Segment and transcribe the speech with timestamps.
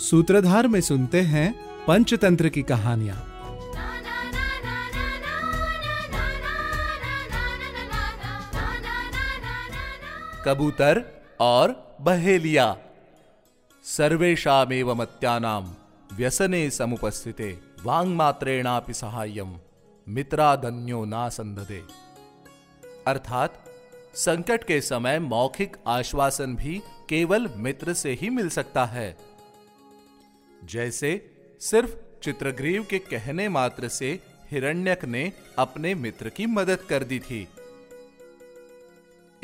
[0.00, 1.54] सूत्रधार में सुनते हैं
[1.86, 3.16] पंचतंत्र की कहानियाँ।
[10.46, 11.04] कबूतर
[11.40, 12.76] और बहेलिया।
[13.84, 15.74] सर्वेशामेव मत्यानाम
[16.12, 19.60] व्यसने समुपस्थिते वांग मात्रेणापि सहायम
[20.08, 21.28] मित्राधन्यो ना
[23.06, 23.64] अर्थात,
[24.14, 29.16] संकट के समय मौखिक आश्वासन भी केवल मित्र से ही मिल सकता है।
[30.64, 37.18] जैसे, सिर्फ़ चित्रग्रीव के कहने मात्र से हिरण्यक ने अपने मित्र की मदद कर दी
[37.20, 37.48] थी।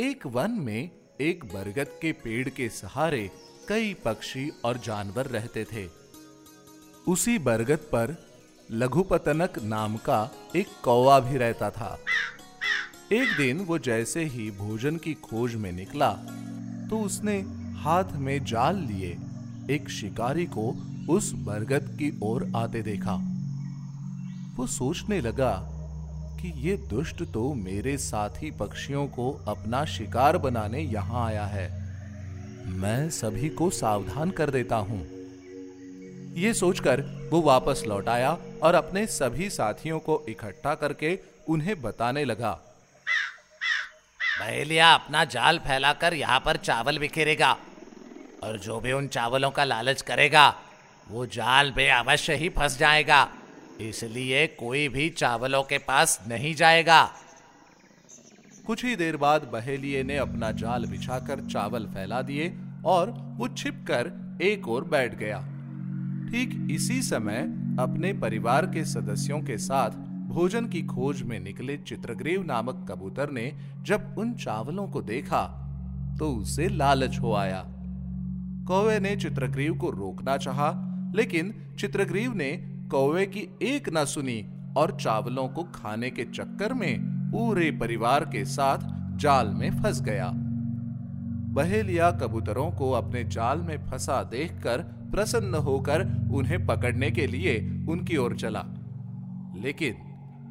[0.01, 0.91] एक वन में
[1.21, 3.31] एक बरगद के पेड़ के सहारे
[3.69, 6.06] कई पक्षी और जानवर रहते थे।
[7.07, 8.17] उसी बरगद पर
[8.71, 10.19] लघुपतनक नाम का
[10.57, 11.99] एक कौवा भी रहता था।
[13.13, 16.11] एक दिन वो जैसे ही भोजन की खोज में निकला
[16.91, 17.37] तो उसने
[17.79, 19.17] हाथ में जाल लिए
[19.71, 20.69] एक शिकारी को
[21.09, 23.15] उस बरगद की ओर आते देखा।
[24.57, 25.55] वो सोचने लगा
[26.41, 31.69] कि ये दुष्ट तो मेरे साथी पक्षियों को अपना शिकार बनाने यहाँ आया है।
[32.79, 35.16] मैं सभी को सावधान कर देता हूँ।
[36.37, 38.31] ये सोचकर वो वापस लौट आया
[38.63, 42.51] और अपने सभी साथियों को इकट्ठा करके उन्हें बताने लगा।
[44.41, 47.57] बहेलिया अपना जाल फैलाकर यहाँ पर चावल बिखेरेगा
[48.45, 50.49] और जो भी उन चावलों का लालच करेगा
[51.07, 53.29] वो जाल पे अवश्य ही फंस जाएगा।
[53.81, 57.03] इसलिए कोई भी चावलों के पास नहीं जाएगा।
[58.67, 62.55] कुछ ही देर बाद बहेलिए ने अपना जाल बिछाकर चावल फैला दिए
[62.87, 65.45] और वो छिपकर एक ओर बैठ गया।
[66.31, 67.37] ठीक इसी समय
[67.81, 69.91] अपने परिवार के सदस्यों के साथ
[70.29, 73.53] भोजन की खोज में निकले चित्रग्रीव नामक कबूतर ने
[73.83, 75.43] जब उन चावलों को देखा
[76.19, 77.63] तो उसे लालच हो आया।
[78.69, 80.71] कौवे ने चित्रग्रीव को रोकना चाहा,
[81.17, 82.51] लेकिन चित्रग्रीव ने
[82.91, 84.45] कौवे की एक न सुनी
[84.77, 86.99] और चावलों को खाने के चक्कर में
[87.33, 88.79] पूरे परिवार के साथ
[89.19, 90.31] जाल में फंस गया।
[91.55, 96.03] बहेलिया कबूतरों को अपने जाल में फंसा देखकर प्रसन्न होकर
[96.33, 97.59] उन्हें पकड़ने के लिए
[97.89, 98.65] उनकी ओर चला।
[99.57, 99.95] लेकिन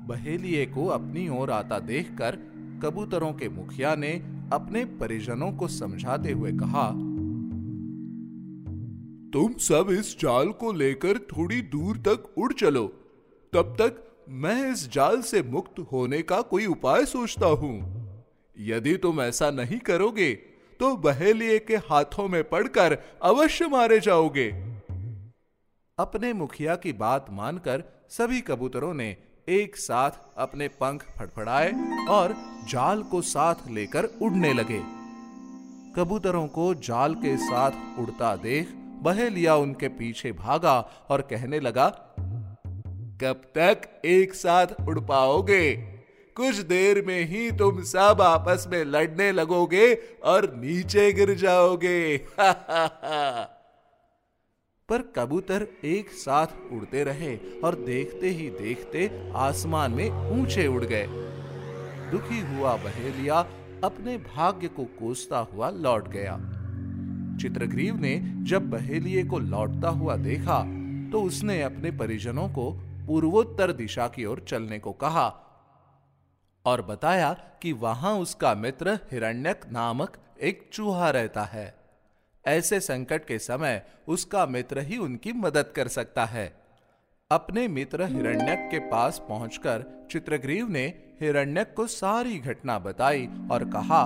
[0.08, 2.36] बहेलिए को अपनी ओर आता देखकर
[2.84, 4.12] कबूतरों के मुखिया ने
[4.54, 6.90] अपने परिजनों को समझाते हुए कहा,
[9.32, 12.86] तुम सब इस जाल को लेकर थोड़ी दूर तक उड़ चलो।
[13.54, 17.74] तब तक मैं इस जाल से मुक्त होने का कोई उपाय सोचता हूँ।
[18.58, 20.32] यदि तुम ऐसा नहीं करोगे
[20.80, 24.50] तो बहेलिए के हाथों में पड़कर अवश्य मारे जाओगे।
[25.98, 29.16] अपने मुखिया की बात मानकर सभी कबूतरों ने
[29.50, 31.72] एक साथ अपने पंख फड़फड़ाए
[32.10, 32.36] और
[32.70, 34.82] जाल को साथ लेकर उड़ने लगे।
[35.96, 41.88] कबूतरों को जाल के साथ उड़ता देख बहेलिया उनके पीछे भागा और कहने लगा,
[43.22, 45.95] कब तक एक साथ उड़ पाओगे?
[46.36, 52.50] कुछ देर में ही तुम सब आपस में लड़ने लगोगे और नीचे गिर जाओगे। हा
[52.70, 53.52] हा
[54.90, 61.08] पर कबूतर एक साथ उड़ते रहे और देखते ही देखते आसमान में ऊँचे उड़ गए।
[62.12, 63.40] दुखी हुआ बहेलिया
[63.84, 66.38] अपने भाग्य को कोसता हुआ लौट गया।
[67.42, 70.62] चित्रग्रीव ने जब बहेलिए को लौटता हुआ देखा
[71.12, 72.72] तो उसने अपने परिजनों को
[73.08, 75.42] पूर्वोत्तर दिशा की ओर चलने को कहा।
[76.66, 77.32] और बताया
[77.62, 81.74] कि वहाँ उसका मित्र हिरण्यक नामक एक चूहा रहता है।
[82.46, 86.54] ऐसे संकट के समय उसका मित्र ही उनकी मदद कर सकता है।
[87.32, 90.86] अपने मित्र हिरण्यक के पास पहुंचकर चित्रग्रीव ने
[91.22, 94.04] हिरण्यक को सारी घटना बताई और कहा,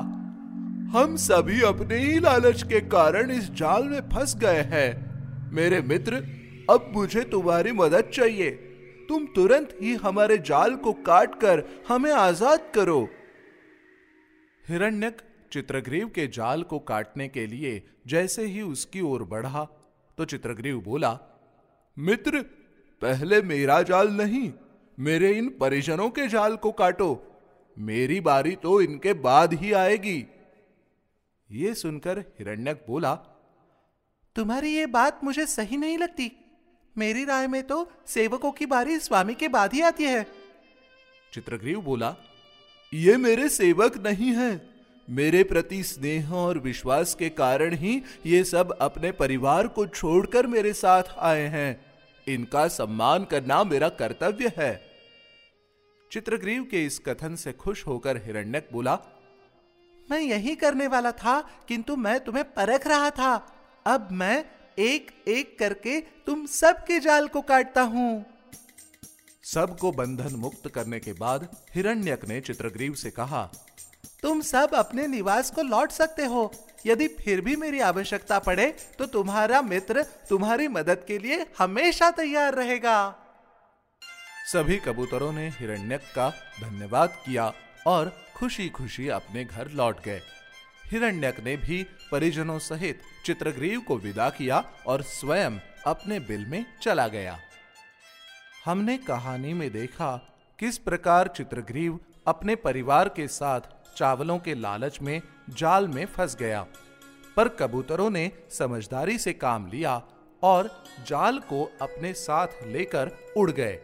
[0.93, 6.15] हम सभी अपने ही लालच के कारण इस जाल में फंस गए हैं। मेरे मित्र,
[6.69, 8.68] अब मुझे तुम्हारी मदद चाहिए।
[9.09, 12.99] तुम तुरंत ही हमारे जाल को काट कर हमें आज़ाद करो।
[14.65, 15.21] हिरण्यक
[15.51, 19.63] चित्रग्रीव के जाल को काटने के लिए जैसे ही उसकी ओर बढ़ा
[20.17, 21.17] तो चित्रग्रीव बोला,
[21.97, 22.41] मित्र,
[23.01, 24.51] पहले मेरा जाल नहीं,
[24.97, 27.09] मेरे इन परिजनों के जाल को काटो।
[27.77, 30.17] मेरी बारी तो इनके बाद ही आएगी।
[31.49, 33.13] ये सुनकर हिरण्यक बोला,
[34.35, 36.31] तुम्हारी ये बात मुझे सही नहीं लगती।
[36.97, 40.25] मेरी राय में तो सेवकों की बारी स्वामी के बाद ही आती है।
[41.33, 42.15] चित्रग्रीव बोला,
[42.93, 44.69] ये मेरे सेवक नहीं है।
[45.07, 50.73] मेरे प्रति स्नेह और विश्वास के कारण ही ये सब अपने परिवार को छोड़कर मेरे
[50.73, 51.85] साथ आए हैं।
[52.27, 54.89] इनका सम्मान करना मेरा कर्तव्य है।
[56.11, 58.97] चित्रग्रीव के इस कथन से खुश होकर हिरण्यक बोला,
[60.11, 63.33] मैं यही करने वाला था, किंतु मैं तुम्हें परख रहा था।
[63.85, 64.45] अब मैं
[64.79, 68.25] एक एक करके तुम सबके जाल को काटता हूँ।
[69.43, 73.43] सबको बंधन मुक्त करने के बाद हिरण्यक ने चित्रग्रीव से कहा
[74.23, 76.51] तुम सब अपने निवास को लौट सकते हो।
[76.85, 78.67] यदि फिर भी मेरी आवश्यकता पड़े
[78.97, 82.97] तो तुम्हारा मित्र तुम्हारी मदद के लिए हमेशा तैयार रहेगा।
[84.47, 86.29] सभी कबूतरों ने हिरण्यक का
[86.61, 87.51] धन्यवाद किया
[87.87, 90.21] और खुशी खुशी अपने घर लौट गए।
[90.91, 95.51] हिरण्यक ने भी परिजनों सहित चित्रग्रीव को विदा किया और स्वयं
[95.87, 97.39] अपने बिल में चला गया।
[98.65, 103.61] हमने कहानी में देखा किस प्रकार चित्रग्रीव अपने परिवार के साथ
[103.97, 106.65] चावलों के लालच में, जाल में फंस गया।
[107.35, 110.01] पर कबूतरों ने समझदारी से काम लिया
[110.43, 113.79] और जाल को अपने साथ लेकर उड़ गए।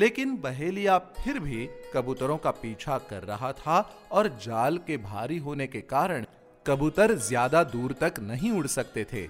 [0.00, 3.78] लेकिन बहेलिया फिर भी कबूतरों का पीछा कर रहा था
[4.12, 6.24] और जाल के भारी होने के कारण
[6.66, 9.24] कबूतर ज़्यादा दूर तक नहीं उड़ सकते थे।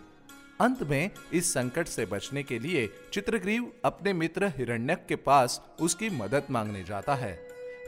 [0.61, 6.11] अंत में इस संकट से बचने के लिए चित्रग्रीव अपने मित्र हिरण्यक के पास उसकी
[6.13, 7.33] मदद मांगने जाता है।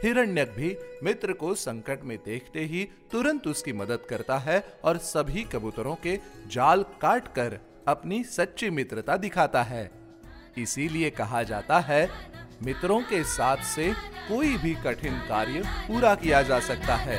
[0.03, 5.43] हिरण्यक भी मित्र को संकट में देखते ही तुरंत उसकी मदद करता है और सभी
[5.53, 6.19] कबूतरों के
[6.51, 9.89] जाल काट कर अपनी सच्ची मित्रता दिखाता है।
[10.57, 12.05] इसीलिए कहा जाता है
[12.65, 13.91] मित्रों के साथ से
[14.27, 17.17] कोई भी कठिन कार्य पूरा किया जा सकता है।